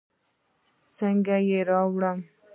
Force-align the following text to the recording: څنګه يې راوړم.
څنګه 0.97 1.35
يې 1.49 1.59
راوړم. 1.69 2.19